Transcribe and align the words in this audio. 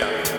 together. 0.00 0.29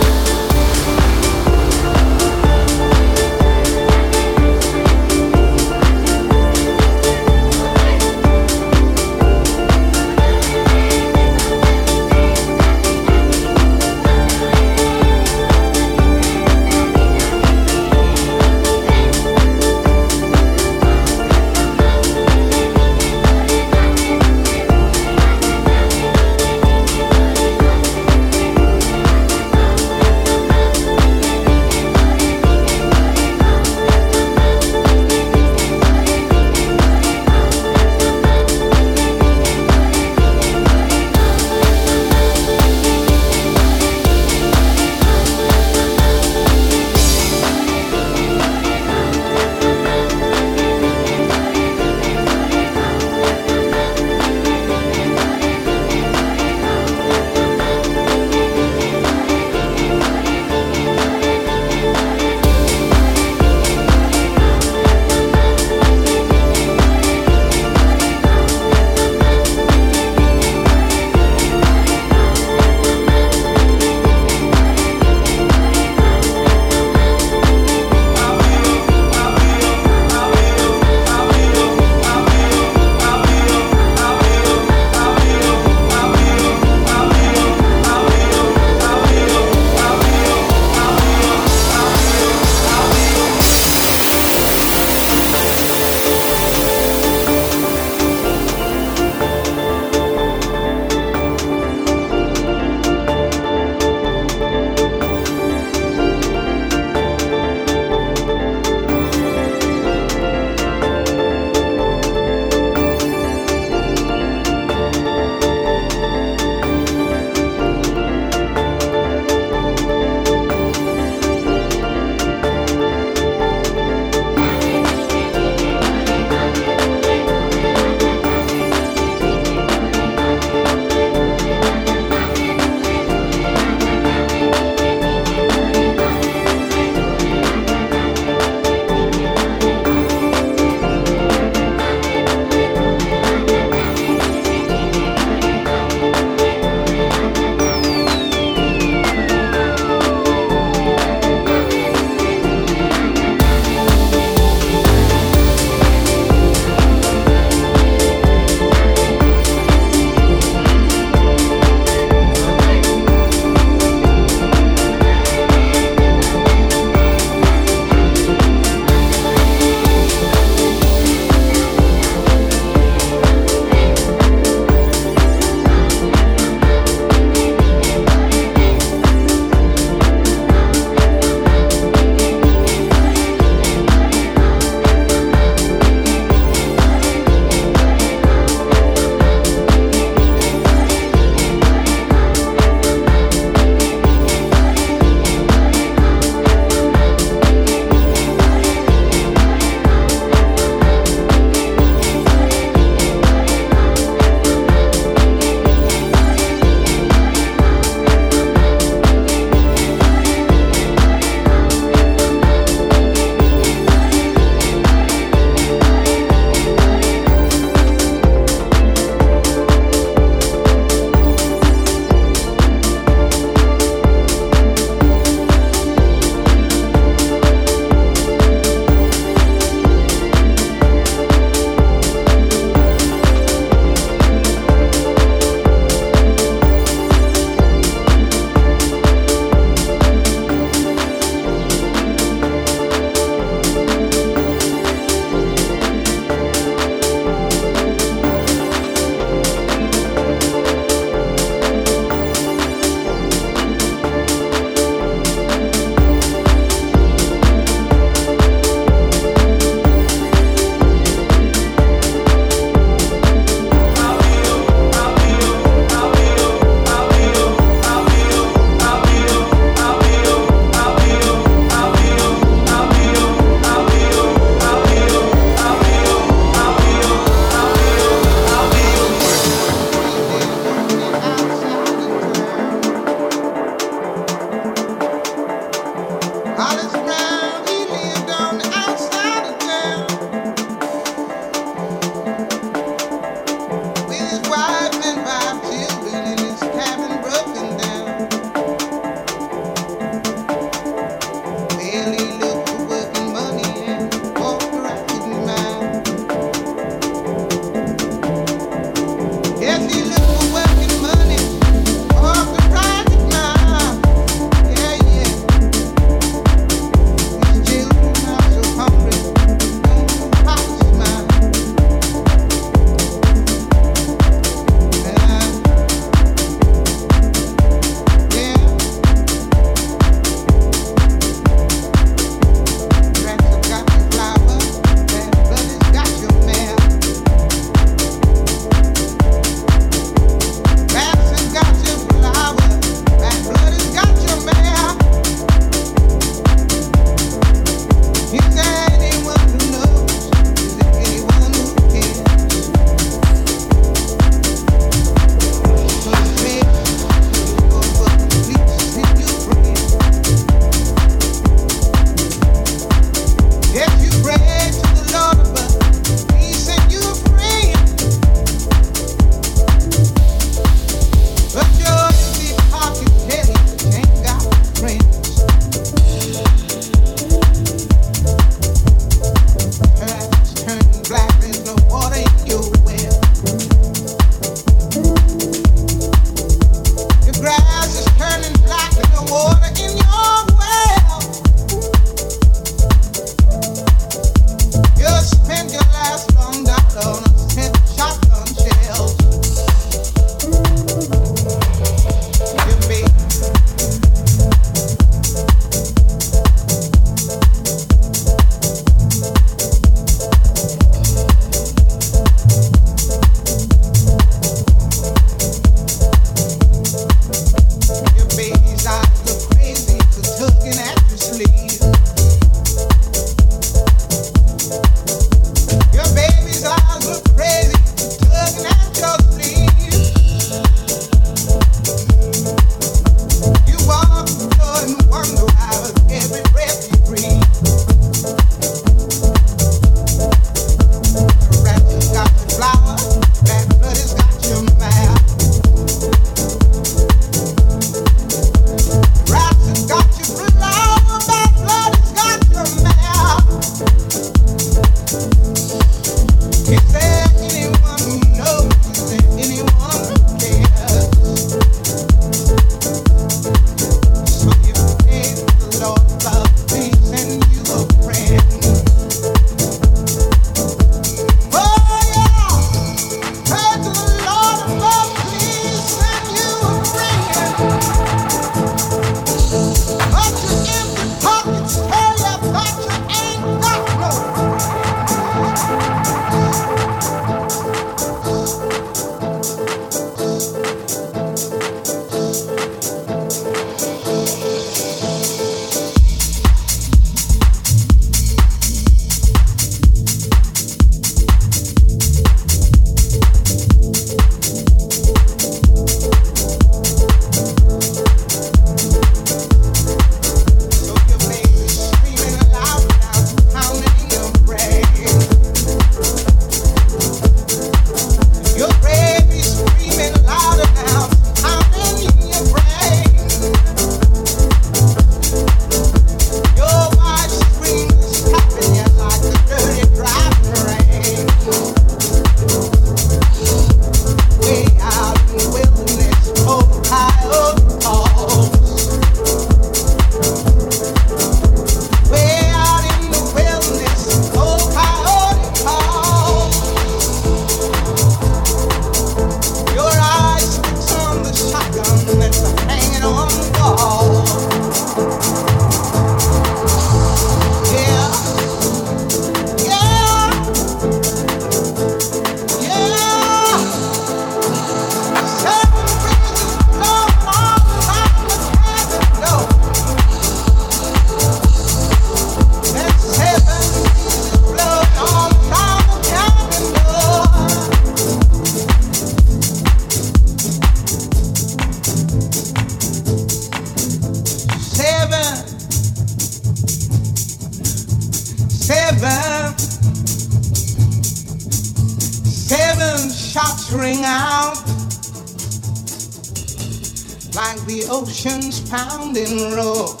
Pounding 598.71 599.51
roar. 599.51 600.00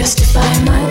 Justify 0.00 0.64
my 0.64 0.89